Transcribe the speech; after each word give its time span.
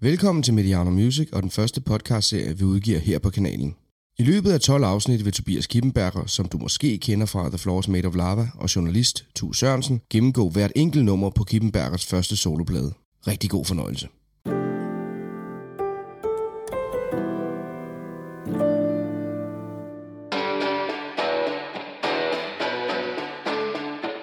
Velkommen 0.00 0.42
til 0.42 0.54
Mediano 0.54 0.90
Music 0.90 1.28
og 1.32 1.42
den 1.42 1.50
første 1.50 1.80
podcastserie, 1.80 2.58
vi 2.58 2.64
udgiver 2.64 2.98
her 2.98 3.18
på 3.18 3.30
kanalen. 3.30 3.76
I 4.18 4.22
løbet 4.22 4.52
af 4.52 4.60
12 4.60 4.84
afsnit 4.84 5.24
vil 5.24 5.32
Tobias 5.32 5.66
Kippenberger, 5.66 6.26
som 6.26 6.48
du 6.48 6.58
måske 6.58 6.98
kender 6.98 7.26
fra 7.26 7.48
The 7.48 7.58
Floors 7.58 7.88
Made 7.88 8.08
of 8.08 8.16
Lava, 8.16 8.48
og 8.54 8.76
journalist 8.76 9.26
Tu 9.34 9.52
Sørensen, 9.52 10.00
gennemgå 10.10 10.48
hvert 10.50 10.72
enkelt 10.76 11.04
nummer 11.04 11.30
på 11.30 11.44
Kippenbergers 11.44 12.06
første 12.06 12.36
soloplade. 12.36 12.92
Rigtig 13.26 13.50
god 13.50 13.64
fornøjelse. 13.64 14.08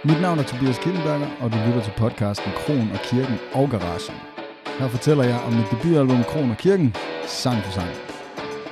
Mit 0.05 0.21
navn 0.21 0.39
er 0.39 0.43
Tobias 0.43 0.77
Kippenberger, 0.77 1.29
og 1.41 1.51
du 1.51 1.57
lytter 1.67 1.83
til 1.83 1.93
podcasten 1.97 2.51
Kron 2.65 2.91
og 2.91 2.99
Kirken 3.09 3.37
og 3.53 3.69
Garagen. 3.69 4.32
Her 4.79 4.87
fortæller 4.87 5.23
jeg 5.23 5.39
om 5.47 5.53
mit 5.53 5.65
debutalbum 5.71 6.23
Kron 6.23 6.51
og 6.51 6.57
Kirken, 6.57 6.95
sang 7.27 7.63
for 7.63 7.71
sang. 7.71 7.89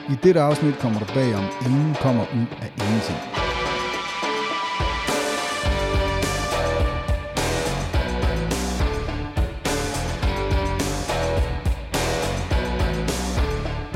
I 0.10 0.16
dette 0.24 0.42
afsnit 0.42 0.76
kommer 0.80 1.00
du 1.00 1.06
bag 1.14 1.36
om 1.36 1.44
Ingen 1.66 1.96
kommer 2.02 2.24
ud 2.24 2.46
af 2.62 2.72
ingenting. 2.78 3.18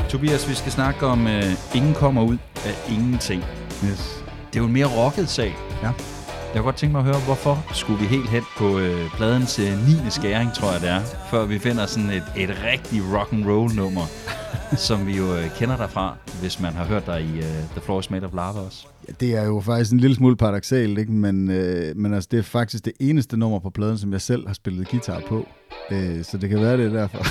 Tobias, 0.08 0.48
vi 0.48 0.54
skal 0.54 0.72
snakke 0.72 1.06
om 1.06 1.26
uh, 1.26 1.76
Ingen 1.76 1.94
kommer 1.94 2.22
ud 2.22 2.38
af 2.66 2.92
ingenting. 2.92 3.44
Yes. 3.84 4.24
Det 4.48 4.56
er 4.56 4.60
jo 4.60 4.66
en 4.66 4.72
mere 4.72 4.86
rocket 4.86 5.28
sag. 5.28 5.56
Ja. 5.82 6.15
Jeg 6.56 6.62
kunne 6.62 6.72
godt 6.72 6.76
tænke 6.76 6.92
mig 6.92 6.98
at 6.98 7.04
høre, 7.04 7.24
hvorfor 7.24 7.74
skulle 7.74 8.00
vi 8.00 8.06
helt 8.06 8.30
hen 8.30 8.42
på 8.58 8.68
uh, 8.68 9.16
pladens 9.16 9.58
uh, 9.58 9.64
9. 9.64 10.10
skæring, 10.10 10.52
tror 10.54 10.72
jeg 10.72 10.80
det 10.80 10.88
er, 10.88 11.00
før 11.30 11.44
vi 11.44 11.58
finder 11.58 11.86
sådan 11.86 12.10
et, 12.10 12.22
et 12.36 12.50
rigtig 12.64 13.02
rock 13.14 13.32
and 13.32 13.46
roll 13.46 13.74
nummer, 13.74 14.06
som 14.88 15.06
vi 15.06 15.16
jo 15.16 15.24
uh, 15.24 15.56
kender 15.58 15.76
derfra, 15.76 16.16
hvis 16.40 16.60
man 16.60 16.72
har 16.72 16.84
hørt 16.84 17.06
dig 17.06 17.20
i 17.20 17.38
uh, 17.38 17.70
The 17.70 17.80
Floor 17.80 18.00
is 18.00 18.10
Made 18.10 18.26
of 18.26 18.32
Lava 18.34 18.58
også. 18.58 18.86
Ja, 19.08 19.12
det 19.20 19.36
er 19.36 19.44
jo 19.44 19.60
faktisk 19.60 19.92
en 19.92 20.00
lille 20.00 20.16
smule 20.16 20.36
paradoxalt, 20.36 20.98
ikke? 20.98 21.12
Men, 21.12 21.50
øh, 21.50 21.96
men 21.96 22.14
altså, 22.14 22.28
det 22.30 22.38
er 22.38 22.42
faktisk 22.42 22.84
det 22.84 22.92
eneste 23.00 23.36
nummer 23.36 23.58
på 23.58 23.70
pladen, 23.70 23.98
som 23.98 24.12
jeg 24.12 24.20
selv 24.20 24.46
har 24.46 24.54
spillet 24.54 24.88
guitar 24.88 25.22
på. 25.28 25.48
Øh, 25.90 26.24
så 26.24 26.38
det 26.38 26.48
kan 26.48 26.60
være, 26.60 26.76
det 26.76 26.86
er 26.86 26.92
derfor. 26.92 27.24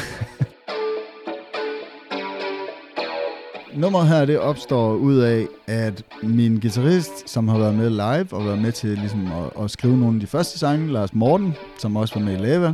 Nummeret 3.76 4.08
her, 4.08 4.26
det 4.26 4.40
opstår 4.40 4.94
ud 4.94 5.16
af, 5.18 5.48
at 5.68 6.04
min 6.24 6.60
guitarist, 6.60 7.30
som 7.30 7.48
har 7.48 7.58
været 7.58 7.76
med 7.76 7.90
live 7.90 8.28
og 8.32 8.46
været 8.46 8.62
med 8.62 8.72
til 8.72 8.90
ligesom 8.90 9.28
at, 9.32 9.64
at 9.64 9.72
skrive 9.72 9.98
nogle 9.98 10.16
af 10.16 10.20
de 10.20 10.28
første 10.28 10.60
sange, 10.60 10.92
Lars 10.92 11.14
Morten, 11.14 11.56
som 11.78 11.96
også 11.96 12.16
var 12.16 12.26
med 12.26 12.34
i 12.34 12.42
Lava, 12.42 12.74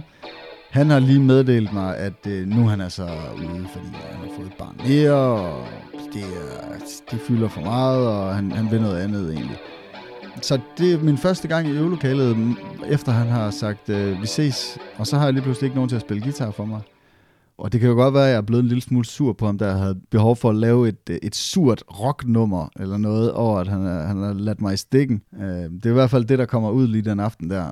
han 0.70 0.90
har 0.90 1.00
lige 1.00 1.20
meddelt 1.20 1.74
mig, 1.74 1.98
at 1.98 2.28
øh, 2.28 2.48
nu 2.48 2.66
er 2.66 2.70
han 2.70 2.82
altså 2.82 3.04
ude, 3.36 3.68
fordi 3.74 3.86
han 3.86 4.20
har 4.20 4.36
fået 4.36 4.48
et 4.48 4.54
barn 4.60 4.76
mere, 4.88 5.12
og 5.12 5.66
det, 6.14 6.22
er, 6.22 6.78
det 7.12 7.20
fylder 7.28 7.50
for 7.50 7.62
meget, 7.62 8.08
og 8.08 8.36
han, 8.36 8.52
han 8.52 8.72
vil 8.72 8.82
noget 8.82 9.02
andet 9.02 9.34
egentlig. 9.34 9.58
Så 10.42 10.60
det 10.78 10.94
er 10.94 11.00
min 11.00 11.18
første 11.18 11.48
gang 11.48 11.68
i 11.68 11.72
øvelokalet, 11.72 12.56
efter 12.90 13.12
han 13.12 13.28
har 13.28 13.52
sagt, 13.52 13.90
øh, 13.90 14.22
vi 14.22 14.28
ses, 14.28 14.78
og 14.98 15.08
så 15.08 15.18
har 15.18 15.24
jeg 15.26 15.34
lige 15.34 15.44
pludselig 15.44 15.66
ikke 15.68 15.76
nogen 15.76 15.90
til 15.90 15.96
at 15.96 16.02
spille 16.02 16.24
guitar 16.24 16.52
for 16.52 16.66
mig. 16.66 16.82
Og 17.62 17.72
det 17.72 17.80
kan 17.80 17.90
jo 17.90 17.96
godt 17.96 18.14
være, 18.14 18.24
at 18.26 18.30
jeg 18.30 18.38
er 18.38 18.42
blevet 18.42 18.62
en 18.64 18.68
lille 18.68 18.82
smule 18.82 19.06
sur 19.06 19.34
på 19.34 19.46
ham, 19.46 19.58
der 19.58 19.78
havde 19.78 20.00
behov 20.12 20.36
for 20.36 20.50
at 20.50 20.56
lave 20.56 20.88
et, 20.90 21.20
et 21.24 21.36
surt 21.36 21.84
rocknummer 22.00 22.70
eller 22.80 22.98
noget 22.98 23.32
over, 23.32 23.58
at 23.60 23.68
han, 23.68 23.82
han 23.82 24.18
har 24.18 24.34
ladt 24.34 24.62
mig 24.62 24.74
i 24.74 24.78
stikken. 24.78 25.22
Øh, 25.42 25.48
Det 25.48 25.86
er 25.86 25.90
i 25.90 25.94
hvert 25.94 26.10
fald 26.10 26.26
det, 26.26 26.40
der 26.40 26.46
kommer 26.46 26.72
ud 26.72 26.88
lige 26.88 27.02
den 27.02 27.20
aften 27.20 27.50
der. 27.50 27.64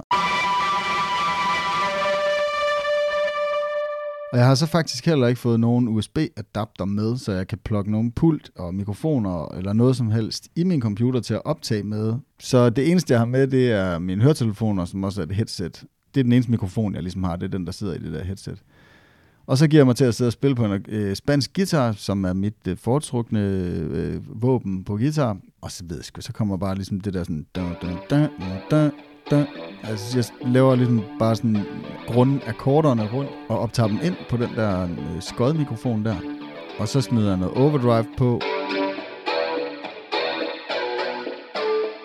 Og 4.34 4.38
jeg 4.38 4.46
har 4.48 4.56
så 4.56 4.66
faktisk 4.66 5.06
heller 5.06 5.28
ikke 5.28 5.40
fået 5.40 5.60
nogen 5.60 5.88
USB-adapter 5.88 6.86
med, 6.86 7.18
så 7.18 7.32
jeg 7.32 7.48
kan 7.48 7.58
plukke 7.66 7.92
nogen 7.92 8.12
pult 8.12 8.52
og 8.58 8.76
mikrofoner 8.76 9.56
eller 9.58 9.74
noget 9.74 9.96
som 9.96 10.12
helst 10.12 10.48
i 10.56 10.64
min 10.64 10.82
computer 10.82 11.20
til 11.20 11.34
at 11.34 11.42
optage 11.46 11.84
med. 11.84 12.14
Så 12.40 12.70
det 12.70 12.92
eneste, 12.92 13.12
jeg 13.12 13.20
har 13.20 13.26
med, 13.26 13.48
det 13.48 13.72
er 13.72 14.00
mine 14.00 14.22
høretelefoner, 14.22 14.86
som 14.86 15.04
også 15.04 15.22
er 15.22 15.26
et 15.26 15.32
headset. 15.32 15.84
Det 16.14 16.20
er 16.20 16.24
den 16.24 16.34
eneste 16.34 16.52
mikrofon, 16.52 16.96
jeg 16.96 17.04
ligesom 17.04 17.24
har. 17.24 17.36
Det 17.36 17.46
er 17.46 17.58
den, 17.58 17.66
der 17.66 17.72
sidder 17.72 17.94
i 17.94 17.98
det 17.98 18.14
der 18.14 18.24
headset. 18.24 18.62
Og 19.50 19.58
så 19.58 19.68
giver 19.68 19.80
jeg 19.80 19.86
mig 19.86 19.96
til 19.96 20.06
at 20.06 20.16
sidde 20.16 20.30
og 20.30 20.34
spille 20.34 20.56
på 20.56 20.66
en 20.66 20.86
øh, 20.88 21.16
spansk 21.16 21.56
guitar, 21.56 21.92
som 21.92 22.24
er 22.24 22.34
mit 22.34 22.68
øh, 22.68 22.78
foretrukne 22.78 23.40
øh, 23.40 24.42
våben 24.42 24.84
på 24.84 24.98
guitar. 24.98 25.38
Og 25.62 25.72
så 25.72 25.84
ved 25.88 25.96
jeg 25.98 26.06
sgu, 26.06 26.22
så 26.22 26.34
kommer 26.34 26.58
bare 26.58 26.76
ligesom 26.76 27.00
det 27.00 27.14
der 27.14 27.24
sådan... 27.24 27.46
Da, 27.56 27.62
da, 27.82 27.88
da, 28.10 28.28
da, 28.72 28.90
da. 29.32 29.46
Altså, 29.84 30.18
jeg 30.18 30.52
laver 30.54 30.76
ligesom 30.76 31.04
bare 31.20 31.36
sådan 31.36 31.58
runde 32.16 32.40
akkorderne 32.48 33.10
rundt 33.14 33.32
og 33.50 33.60
optager 33.60 33.88
dem 33.88 34.00
ind 34.04 34.16
på 34.30 34.38
den 34.38 34.50
der 34.56 34.84
øh, 34.84 35.22
skodmikrofon 35.22 36.06
der. 36.06 36.16
Og 36.80 36.88
så 36.88 37.02
smider 37.02 37.30
jeg 37.30 37.38
noget 37.38 37.58
overdrive 37.58 38.06
på. 38.18 38.42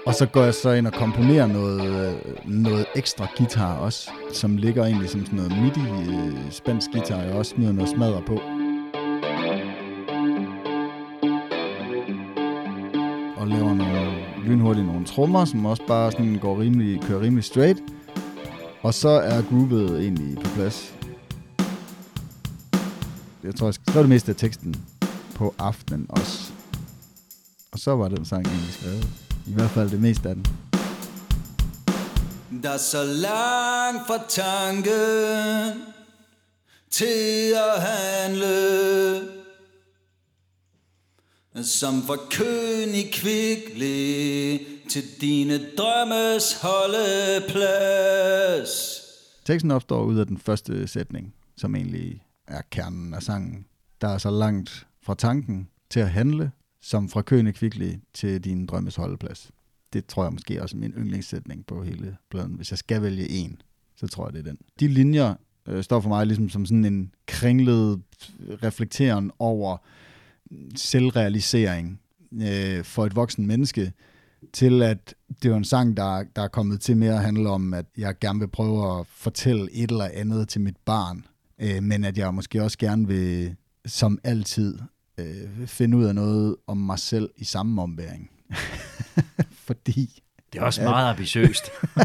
Og 0.07 0.15
så 0.15 0.27
går 0.27 0.43
jeg 0.43 0.55
så 0.55 0.73
ind 0.73 0.87
og 0.87 0.93
komponerer 0.93 1.47
noget, 1.47 1.85
øh, 1.85 2.51
noget 2.51 2.87
ekstra 2.95 3.27
guitar 3.37 3.79
også, 3.79 4.11
som 4.33 4.57
ligger 4.57 4.85
egentlig 4.85 5.11
som 5.11 5.27
sådan 5.27 5.37
noget 5.37 5.53
midi 5.63 6.13
øh, 6.13 6.53
spansk 6.53 6.91
guitar, 6.93 7.23
jeg 7.23 7.33
også 7.33 7.55
smider 7.55 7.73
noget 7.73 7.91
smadder 7.91 8.21
på. 8.21 8.35
Og 13.37 13.49
laver 13.49 13.75
nogle 13.75 14.13
lynhurtigt 14.47 14.87
nogle 14.87 15.05
trommer, 15.07 15.45
som 15.45 15.67
også 15.67 15.83
bare 15.87 16.13
sådan 16.13 16.39
går 16.39 16.61
rimelig, 16.61 17.03
kører 17.03 17.21
rimelig 17.21 17.45
straight. 17.45 17.79
Og 18.83 18.95
så 18.95 19.09
er 19.09 19.43
groovet 19.43 20.03
egentlig 20.03 20.39
på 20.45 20.51
plads. 20.55 20.95
Jeg 23.45 23.55
tror, 23.55 23.67
jeg 23.67 23.75
skrev 23.75 24.03
det 24.03 24.09
meste 24.09 24.31
af 24.31 24.37
teksten 24.37 24.75
på 25.35 25.55
aftenen 25.59 26.07
også. 26.09 26.53
Og 27.73 27.79
så 27.79 27.97
var 27.97 28.09
den 28.09 28.25
sang 28.25 28.47
egentlig 28.47 28.73
skrevet. 28.73 29.24
I 29.47 29.53
hvert 29.53 29.71
fald 29.71 29.91
det 29.91 30.01
meste 30.01 30.29
af 30.29 30.35
den. 30.35 30.47
Der 32.63 32.71
er 32.71 32.77
så 32.77 33.05
langt 33.05 34.07
fra 34.07 34.19
tanken 34.29 35.83
til 36.91 37.53
at 37.55 37.83
handle 37.83 39.29
Som 41.63 42.03
fra 42.03 42.17
kønig 42.31 43.13
kvikle 43.13 44.59
til 44.89 45.21
dine 45.21 45.61
drømmes 45.79 46.61
holdeplads 46.63 47.85
Teksten 49.45 49.71
opstår 49.71 50.03
ud 50.03 50.19
af 50.19 50.27
den 50.27 50.39
første 50.39 50.89
sætning, 50.89 51.35
som 51.57 51.75
egentlig 51.75 52.23
er 52.49 52.63
kernen 52.71 53.15
af 53.15 53.23
sangen. 53.23 53.67
Der 54.01 54.09
er 54.09 54.19
så 54.19 54.31
langt 54.31 54.87
fra 55.03 55.15
tanken 55.15 55.69
til 55.91 56.01
at 56.01 56.11
handle, 56.11 56.53
som 56.85 57.09
fra 57.09 57.23
køen 57.23 57.53
kvickly 57.53 57.93
til 58.15 58.45
din 58.45 58.67
drømmes 58.67 58.97
holdeplads. 58.97 59.51
Det 59.93 60.07
tror 60.07 60.23
jeg 60.23 60.33
måske 60.33 60.63
også 60.63 60.77
er 60.77 60.81
min 60.81 60.93
yndlingssætning 60.93 61.67
på 61.67 61.83
hele 61.83 62.17
pladen. 62.31 62.55
Hvis 62.55 62.71
jeg 62.71 62.79
skal 62.79 63.03
vælge 63.03 63.29
en, 63.29 63.63
så 63.97 64.07
tror 64.07 64.27
jeg, 64.27 64.33
det 64.33 64.39
er 64.39 64.51
den. 64.51 64.59
De 64.81 64.89
linjer 64.89 65.35
øh, 65.69 65.85
står 65.85 66.01
for 66.01 66.09
mig 66.09 66.27
ligesom 66.27 66.49
som 66.49 66.67
sådan 66.67 66.85
en 66.85 67.15
kringlet 67.27 68.03
reflekteren 68.63 69.31
over 69.39 69.77
selvrealisering 70.77 72.01
øh, 72.43 72.85
for 72.85 73.07
et 73.07 73.17
voksen 73.17 73.47
menneske, 73.47 73.93
til 74.53 74.83
at 74.83 75.15
det 75.43 75.51
er 75.51 75.57
en 75.57 75.65
sang, 75.65 75.97
der, 75.97 76.25
der 76.37 76.43
er 76.43 76.49
kommet 76.49 76.81
til 76.81 76.97
mere 76.97 77.15
at 77.15 77.25
handle 77.25 77.49
om, 77.49 77.75
at 77.75 77.87
jeg 77.97 78.19
gerne 78.19 78.39
vil 78.39 78.49
prøve 78.49 79.01
at 79.01 79.07
fortælle 79.07 79.73
et 79.73 79.91
eller 79.91 80.09
andet 80.15 80.49
til 80.49 80.61
mit 80.61 80.77
barn, 80.77 81.27
øh, 81.59 81.83
men 81.83 82.05
at 82.05 82.19
jeg 82.19 82.35
måske 82.35 82.63
også 82.63 82.79
gerne 82.79 83.07
vil, 83.07 83.57
som 83.87 84.19
altid, 84.25 84.79
øh, 85.19 85.67
finde 85.67 85.97
ud 85.97 86.05
af 86.05 86.15
noget 86.15 86.57
om 86.67 86.77
mig 86.77 86.99
selv 86.99 87.31
i 87.37 87.45
samme 87.45 87.83
ombæring. 87.83 88.31
Fordi 89.67 90.23
Det 90.53 90.59
er 90.61 90.65
også 90.65 90.83
Ja. 90.83 90.89
meget 90.91 91.11
ambitiøst. 91.11 91.63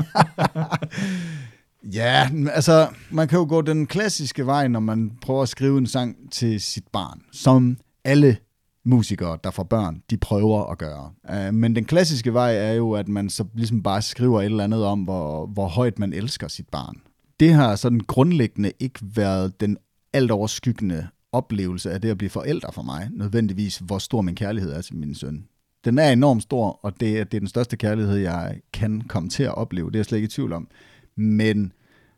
Ja, 1.93 2.29
altså, 2.51 2.87
man 3.11 3.27
kan 3.27 3.39
jo 3.39 3.45
gå 3.49 3.61
den 3.61 3.87
klassiske 3.87 4.45
vej, 4.45 4.67
når 4.67 4.79
man 4.79 5.11
prøver 5.21 5.41
at 5.43 5.49
skrive 5.49 5.77
en 5.77 5.87
sang 5.87 6.31
til 6.31 6.61
sit 6.61 6.87
barn, 6.93 7.21
som 7.31 7.77
alle 8.03 8.37
musikere, 8.85 9.37
der 9.43 9.51
får 9.51 9.63
børn, 9.63 10.03
de 10.09 10.17
prøver 10.17 10.71
at 10.71 10.77
gøre. 10.77 11.11
Uh, 11.47 11.53
men 11.53 11.75
den 11.75 11.85
klassiske 11.85 12.33
vej 12.33 12.55
er 12.55 12.71
jo, 12.73 12.91
at 12.91 13.07
man 13.07 13.29
så 13.29 13.45
ligesom 13.55 13.83
bare 13.83 14.01
skriver 14.01 14.41
et 14.41 14.45
eller 14.45 14.63
andet 14.63 14.85
om, 14.85 15.03
hvor, 15.03 15.45
hvor 15.45 15.67
højt 15.67 15.99
man 15.99 16.13
elsker 16.13 16.47
sit 16.47 16.69
barn. 16.71 17.01
Det 17.39 17.53
har 17.53 17.75
sådan 17.75 17.99
grundlæggende 17.99 18.71
ikke 18.79 18.99
været 19.15 19.59
den 19.61 19.77
alt 20.13 20.31
overskyggende 20.31 21.07
oplevelse 21.31 21.91
af 21.91 22.01
det 22.01 22.09
at 22.09 22.17
blive 22.17 22.29
forældre 22.29 22.73
for 22.73 22.81
mig, 22.81 23.09
nødvendigvis, 23.11 23.77
hvor 23.77 23.97
stor 23.97 24.21
min 24.21 24.35
kærlighed 24.35 24.71
er 24.71 24.81
til 24.81 24.95
min 24.95 25.15
søn. 25.15 25.45
Den 25.85 25.99
er 25.99 26.11
enormt 26.11 26.43
stor, 26.43 26.79
og 26.83 26.99
det 26.99 27.19
er, 27.19 27.23
det 27.23 27.37
er 27.37 27.39
den 27.39 27.47
største 27.47 27.77
kærlighed, 27.77 28.17
jeg 28.17 28.59
kan 28.73 29.01
komme 29.01 29.29
til 29.29 29.43
at 29.43 29.55
opleve. 29.55 29.87
Det 29.87 29.95
er 29.95 29.99
jeg 29.99 30.05
slet 30.05 30.17
ikke 30.17 30.25
i 30.25 30.29
tvivl 30.29 30.53
om. 30.53 30.67
Men 31.15 31.73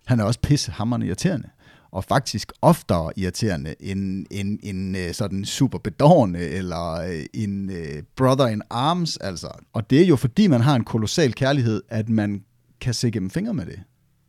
han 0.06 0.20
er 0.20 0.24
også 0.24 0.40
pissehammerende 0.40 1.08
irriterende. 1.08 1.50
Og 1.92 2.04
faktisk 2.04 2.52
oftere 2.62 3.12
irriterende 3.16 3.76
end, 3.80 4.28
øh, 4.32 4.40
øh, 4.40 4.40
en, 4.40 4.60
end 4.64 4.98
en 4.98 5.14
sådan 5.14 5.46
super 5.46 5.78
bedårende 5.78 6.40
eller 6.40 7.20
en 7.34 7.72
brother 8.16 8.48
in 8.48 8.62
arms. 8.70 9.18
Altså. 9.18 9.48
Og 9.74 9.90
det 9.90 10.02
er 10.02 10.06
jo 10.06 10.16
fordi, 10.16 10.48
man 10.48 10.62
har 10.62 10.76
en 10.76 10.84
kolossal 10.84 11.34
kærlighed, 11.34 11.82
at 11.90 12.10
man 12.10 12.44
kan 12.82 12.94
se 12.94 13.12
gennem 13.12 13.30
fingre 13.30 13.54
med 13.54 13.66
det. 13.66 13.80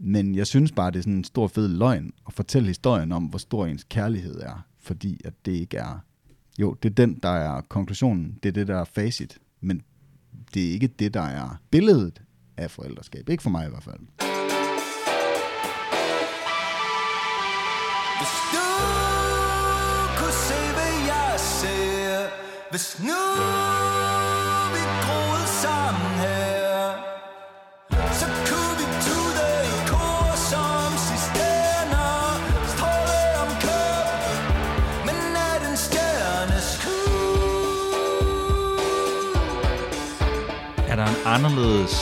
Men 0.00 0.34
jeg 0.34 0.46
synes 0.46 0.72
bare, 0.72 0.90
det 0.90 0.98
er 0.98 1.02
sådan 1.02 1.14
en 1.14 1.24
stor 1.24 1.48
fed 1.48 1.68
løgn 1.68 2.12
at 2.26 2.32
fortælle 2.32 2.68
historien 2.68 3.12
om, 3.12 3.24
hvor 3.24 3.38
stor 3.38 3.66
ens 3.66 3.84
kærlighed 3.84 4.40
er. 4.40 4.66
Fordi 4.82 5.20
at 5.24 5.34
det 5.44 5.52
ikke 5.52 5.76
er... 5.76 5.98
Jo, 6.58 6.74
det 6.82 6.90
er 6.90 6.94
den, 6.94 7.18
der 7.22 7.28
er 7.28 7.60
konklusionen. 7.60 8.38
Det 8.42 8.48
er 8.48 8.52
det, 8.52 8.68
der 8.68 8.76
er 8.76 8.84
facit. 8.84 9.38
Men 9.60 9.82
det 10.54 10.68
er 10.68 10.72
ikke 10.72 10.86
det, 10.86 11.14
der 11.14 11.22
er 11.22 11.60
billedet 11.70 12.22
af 12.56 12.70
forældreskab. 12.70 13.28
Ikke 13.28 13.42
for 13.42 13.50
mig 13.50 13.66
i 13.66 13.70
hvert 13.70 13.82
fald. 13.82 14.00
Hvis 18.18 18.34
du 18.54 18.66
kunne 20.18 20.38
se, 20.48 20.60
hvad 20.76 20.94
jeg 21.12 21.34
ser 21.38 22.28
Hvis 22.70 23.00
nu 23.00 23.22
anderledes, 41.24 41.94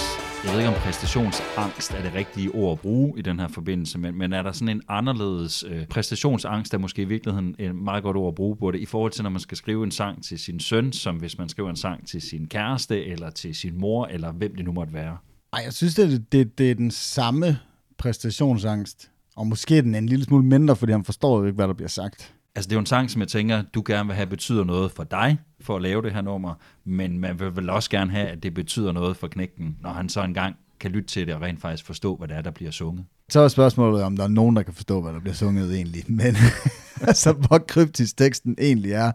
jeg 0.45 0.53
ved 0.53 0.61
ikke 0.61 0.69
om 0.69 0.75
præstationsangst 0.75 1.91
er 1.95 2.03
det 2.03 2.15
rigtige 2.15 2.51
ord 2.51 2.73
at 2.73 2.81
bruge 2.81 3.19
i 3.19 3.23
den 3.23 3.41
her 3.41 3.49
forbindelse, 3.49 3.99
men, 3.99 4.19
men 4.19 4.33
er 4.33 4.43
der 4.43 4.53
sådan 4.53 4.69
en 4.69 4.83
anderledes 4.89 5.65
øh, 5.69 5.87
præstationsangst, 5.87 6.73
der 6.73 6.79
måske 6.79 7.03
i 7.03 7.05
virkeligheden 7.05 7.57
et 7.59 7.75
meget 7.75 8.03
godt 8.03 8.17
ord 8.17 8.29
at 8.29 8.35
bruge 8.35 8.57
på 8.57 8.71
det, 8.71 8.81
i 8.81 8.87
forhold 8.87 9.13
til 9.13 9.23
når 9.23 9.31
man 9.31 9.41
skal 9.41 9.57
skrive 9.57 9.85
en 9.85 9.91
sang 9.91 10.25
til 10.25 10.39
sin 10.39 10.61
søn, 10.61 10.93
som 10.93 11.17
hvis 11.17 11.39
man 11.39 11.49
skriver 11.49 11.71
en 11.71 11.77
sang 11.77 12.09
til 12.09 12.23
sin 12.23 12.47
kæreste, 12.47 13.05
eller 13.05 13.31
til 13.31 13.55
sin 13.55 13.81
mor, 13.81 14.07
eller 14.07 14.33
hvem 14.33 14.57
det 14.57 14.65
nu 14.65 14.73
måtte 14.73 14.93
være? 14.93 15.17
Ej, 15.53 15.63
jeg 15.65 15.73
synes, 15.73 15.95
det, 15.95 16.33
det, 16.33 16.59
det 16.59 16.71
er 16.71 16.75
den 16.75 16.91
samme 16.91 17.59
præstationsangst. 17.99 19.11
Og 19.37 19.47
måske 19.47 19.79
er 19.79 19.83
den 19.83 19.95
en 19.95 20.07
lille 20.07 20.25
smule 20.25 20.45
mindre, 20.45 20.77
fordi 20.77 20.93
han 20.93 21.05
forstår 21.05 21.39
jo 21.39 21.45
ikke, 21.45 21.57
hvad 21.57 21.69
der 21.69 21.75
bliver 21.75 21.89
sagt. 21.89 22.35
Altså 22.55 22.69
det 22.69 22.73
er 22.73 22.77
jo 22.77 22.81
en 22.81 22.87
sang, 22.87 23.11
som 23.11 23.21
jeg 23.21 23.29
tænker, 23.29 23.63
du 23.63 23.83
gerne 23.87 24.07
vil 24.07 24.17
have 24.17 24.27
betyder 24.27 24.65
noget 24.65 24.91
for 24.91 25.05
dig, 25.05 25.39
for 25.61 25.77
at 25.77 25.83
lave 25.83 26.03
det 26.03 26.13
her 26.13 26.21
nummer, 26.21 26.55
men 26.85 27.19
man 27.19 27.41
vil 27.41 27.57
vel 27.57 27.71
også 27.71 27.91
gerne 27.91 28.11
have, 28.11 28.29
at 28.29 28.43
det 28.43 28.55
betyder 28.55 28.93
noget 28.93 29.17
for 29.17 29.29
knægten, 29.29 29.77
når 29.81 29.91
han 29.91 30.09
så 30.09 30.23
engang 30.23 30.57
kan 30.81 30.91
lytte 30.91 31.09
til 31.09 31.27
det 31.27 31.35
og 31.35 31.41
rent 31.41 31.61
faktisk 31.61 31.87
forstå, 31.87 32.17
hvad 32.17 32.29
det 32.29 32.37
er, 32.37 32.43
der 32.43 32.51
bliver 32.51 32.71
sunget. 32.71 33.05
Så 33.29 33.41
er 33.41 33.49
spørgsmålet, 33.49 34.03
om 34.03 34.17
der 34.17 34.25
er 34.25 34.29
nogen, 34.29 34.57
der 34.57 34.63
kan 34.63 34.75
forstå, 34.75 35.01
hvad 35.01 35.13
der 35.13 35.21
bliver 35.21 35.35
sunget 35.35 35.75
egentlig. 35.75 36.05
Men 36.21 36.37
altså, 37.09 37.33
hvor 37.33 37.59
kryptisk 37.59 38.17
teksten 38.17 38.57
egentlig 38.59 38.93
er. 38.93 39.13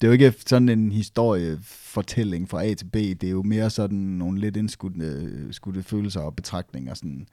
Det 0.00 0.06
er 0.06 0.08
jo 0.08 0.12
ikke 0.12 0.34
sådan 0.46 0.68
en 0.68 0.92
historiefortælling 0.92 2.48
fra 2.48 2.64
A 2.64 2.74
til 2.74 2.84
B. 2.84 2.94
Det 2.94 3.24
er 3.24 3.30
jo 3.30 3.42
mere 3.42 3.70
sådan 3.70 3.98
nogle 3.98 4.40
lidt 4.40 4.56
indskudte 4.56 5.04
øh, 5.04 5.52
skudte 5.52 5.82
følelser 5.82 6.20
og 6.20 6.36
betragtninger. 6.36 6.94
Sådan. 6.94 7.26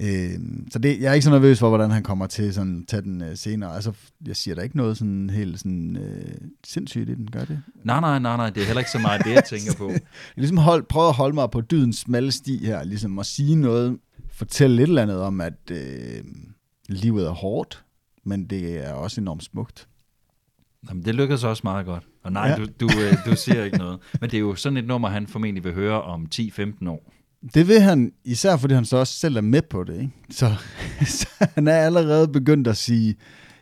Øh, 0.00 0.30
så 0.70 0.78
det, 0.78 1.00
jeg 1.00 1.10
er 1.10 1.12
ikke 1.12 1.24
så 1.24 1.30
nervøs 1.30 1.58
for, 1.58 1.68
hvordan 1.68 1.90
han 1.90 2.02
kommer 2.02 2.26
til 2.26 2.54
sådan 2.54 2.86
tage 2.86 3.02
den 3.02 3.22
øh, 3.22 3.36
senere. 3.36 3.74
Altså, 3.74 3.92
jeg 4.26 4.36
siger 4.36 4.54
der 4.54 4.62
ikke 4.62 4.76
noget 4.76 4.98
sådan 4.98 5.30
helt 5.30 5.58
sådan, 5.58 5.96
øh, 5.96 6.34
sindssygt 6.66 7.08
i 7.08 7.14
den, 7.14 7.30
gør 7.30 7.44
det? 7.44 7.62
Nej, 7.84 8.00
nej, 8.00 8.18
nej, 8.18 8.36
nej, 8.36 8.50
det 8.50 8.60
er 8.62 8.66
heller 8.66 8.80
ikke 8.80 8.90
så 8.90 8.98
meget 8.98 9.24
det, 9.24 9.30
jeg 9.30 9.44
tænker 9.44 9.74
på. 9.74 9.90
Jeg 9.90 10.00
ligesom 10.36 10.56
hold, 10.56 10.82
prøver 10.82 11.08
at 11.08 11.14
holde 11.14 11.34
mig 11.34 11.50
på 11.50 11.60
dydens 11.60 11.96
smalle 11.96 12.32
sti 12.32 12.66
her, 12.66 12.84
ligesom 12.84 13.18
at 13.18 13.26
sige 13.26 13.56
noget, 13.56 13.98
fortælle 14.32 14.76
lidt 14.76 14.88
eller 14.88 15.02
andet 15.02 15.20
om, 15.20 15.40
at 15.40 15.70
øh, 15.70 16.24
livet 16.88 17.26
er 17.26 17.30
hårdt, 17.30 17.84
men 18.24 18.44
det 18.46 18.86
er 18.88 18.92
også 18.92 19.20
enormt 19.20 19.44
smukt. 19.44 19.88
Jamen, 20.88 21.04
det 21.04 21.14
lykkedes 21.14 21.44
også 21.44 21.60
meget 21.64 21.86
godt. 21.86 22.04
Og 22.24 22.32
nej, 22.32 22.48
Ja. 22.48 22.56
du, 22.56 22.66
du, 22.80 22.88
øh, 23.00 23.14
du 23.26 23.36
siger 23.36 23.64
ikke 23.64 23.78
noget. 23.78 23.98
Men 24.20 24.30
det 24.30 24.36
er 24.36 24.40
jo 24.40 24.54
sådan 24.54 24.76
et 24.76 24.86
nummer, 24.86 25.08
han 25.08 25.26
formentlig 25.26 25.64
vil 25.64 25.74
høre 25.74 26.02
om 26.02 26.26
10-15 26.34 26.88
år. 26.88 27.12
Det 27.54 27.68
vil 27.68 27.80
han, 27.80 28.12
især 28.24 28.56
fordi 28.56 28.74
han 28.74 28.84
så 28.84 28.96
også 28.96 29.14
selv 29.14 29.36
er 29.36 29.40
med 29.40 29.62
på 29.62 29.84
det. 29.84 29.94
Ikke? 29.94 30.12
Så, 30.30 30.54
så 31.18 31.26
han 31.40 31.68
er 31.68 31.76
allerede 31.76 32.28
begyndt 32.28 32.68
at 32.68 32.76
sige, 32.76 33.14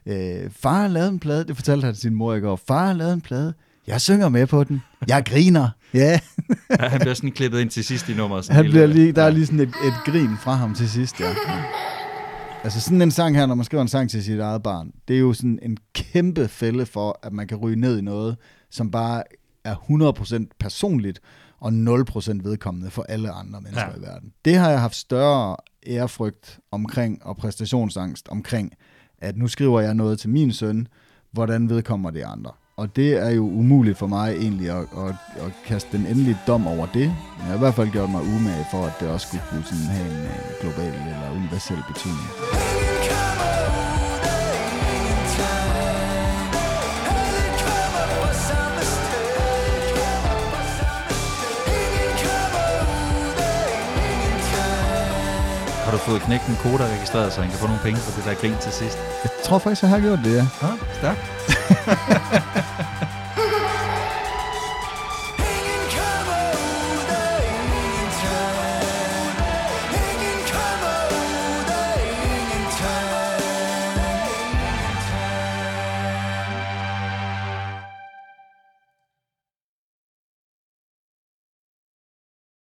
øh, 0.07 0.51
far 0.51 0.81
har 0.81 0.89
lavet 0.89 1.09
en 1.09 1.19
plade, 1.19 1.45
det 1.45 1.57
fortalte 1.57 1.85
han 1.85 1.95
til 1.95 2.01
sin 2.01 2.15
mor 2.15 2.35
i 2.35 2.41
går, 2.41 2.61
far 2.69 2.87
har 2.87 2.93
lavet 2.93 3.13
en 3.13 3.21
plade, 3.21 3.55
jeg 3.87 4.01
synger 4.01 4.29
med 4.29 4.47
på 4.47 4.65
den, 4.65 4.83
jeg 5.09 5.23
griner. 5.27 5.69
Ja, 5.95 6.21
Ja, 6.71 6.89
han 6.89 7.01
bliver 7.01 7.15
sådan 7.15 7.33
klippet 7.33 7.61
ind 7.61 7.71
til 7.71 7.85
sidst 7.85 8.09
i 8.09 8.15
nummeret. 8.15 8.45
Sådan 8.45 8.57
han 8.57 8.71
bliver 8.71 8.87
lige, 8.87 9.13
der 9.13 9.23
er 9.23 9.31
lige 9.31 9.47
sådan 9.47 9.61
et, 9.61 9.69
et 9.69 9.95
grin 10.05 10.37
fra 10.41 10.53
ham 10.55 10.75
til 10.75 10.91
sidst, 10.91 11.21
ja. 11.21 11.35
Altså 12.65 12.81
sådan 12.81 13.03
en 13.03 13.11
sang 13.11 13.37
her, 13.37 13.47
når 13.47 13.55
man 13.55 13.65
skriver 13.65 13.83
en 13.83 13.89
sang 13.89 14.11
til 14.11 14.25
sit 14.25 14.41
eget 14.41 14.63
barn, 14.63 14.91
det 15.09 15.17
er 15.17 15.21
jo 15.21 15.33
sådan 15.33 15.59
en 15.63 15.77
kæmpe 15.95 16.49
fælde 16.49 16.87
for, 16.87 17.19
at 17.23 17.33
man 17.33 17.47
kan 17.47 17.57
ryge 17.57 17.77
ned 17.77 17.99
i 17.99 18.03
noget, 18.03 18.37
som 18.71 18.91
bare 18.91 19.23
er 19.65 19.75
100% 20.45 20.57
personligt, 20.61 21.21
og 21.61 21.69
0% 21.69 22.41
vedkommende 22.43 22.91
for 22.91 23.03
alle 23.03 23.31
andre 23.31 23.61
mennesker 23.61 23.91
ja. 23.91 23.99
I 23.99 24.03
verden. 24.03 24.33
Det 24.45 24.57
har 24.57 24.71
jeg 24.71 24.81
haft 24.81 24.97
større 24.97 25.57
ærefrygt 25.87 26.59
omkring, 26.71 27.27
og 27.27 27.37
præstationsangst 27.37 28.29
omkring, 28.29 28.73
at 29.19 29.37
nu 29.37 29.49
skriver 29.49 29.81
jeg 29.81 29.95
noget 29.95 30.19
til 30.19 30.31
min 30.31 30.53
søn, 30.53 30.89
hvordan 31.33 31.69
vedkommer 31.71 32.11
det 32.11 32.23
andre. 32.23 32.51
Og 32.77 32.97
det 32.97 33.13
er 33.17 33.31
jo 33.31 33.43
umuligt 33.43 33.99
for 33.99 34.07
mig 34.07 34.37
egentlig 34.37 34.71
at, 34.71 34.87
at, 34.97 35.15
at 35.37 35.53
kaste 35.67 35.99
den 35.99 36.07
endelige 36.07 36.39
dom 36.47 36.67
over 36.67 36.87
det. 36.87 37.07
Men 37.07 37.39
jeg 37.39 37.47
har 37.47 37.55
i 37.55 37.59
hvert 37.59 37.75
fald 37.75 37.91
gjort 37.91 38.11
mig 38.11 38.23
umage 38.23 38.67
for, 38.71 38.85
at 38.85 38.93
det 39.01 39.09
også 39.09 39.27
skulle 39.27 39.43
kunne 39.51 39.65
sådan 39.65 39.85
have 39.85 40.11
en 40.11 40.25
øh, 40.25 40.61
global 40.61 40.95
eller 40.95 41.31
universel 41.37 41.79
betydning. 41.89 42.29
Har 55.89 55.97
du 55.97 55.99
fået 55.99 56.23
knækken 56.23 56.57
koda 56.63 56.85
registreret, 56.85 57.33
så 57.33 57.41
han 57.41 57.51
kan 57.51 57.59
få 57.59 57.67
nogle 57.67 57.83
penge 57.83 57.99
for 57.99 58.13
det 58.17 58.25
der 58.25 58.35
grin 58.35 58.55
til 58.61 58.73
sidst? 58.73 58.99
Jeg 59.25 59.31
tror 59.45 59.59
faktisk, 59.59 59.83
jeg 59.83 59.91
har 59.91 60.01
gjort 60.01 60.19
det, 60.25 60.35
ja. 60.37 60.47
Ja, 60.63 60.73
stærkt. 60.99 61.21